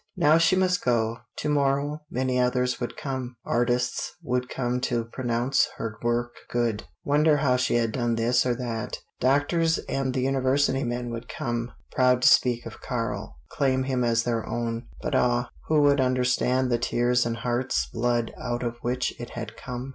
[0.17, 1.19] Now she must go.
[1.41, 3.35] To morrow many others would come.
[3.45, 8.55] Artists would come to pronounce her work good, wonder how she had done this or
[8.55, 8.97] that.
[9.19, 14.23] Doctors and the university men would come, proud to speak of Karl, claim him as
[14.23, 14.87] their own.
[15.03, 19.55] But ah who would understand the tears and heart's blood out of which it had
[19.55, 19.89] come?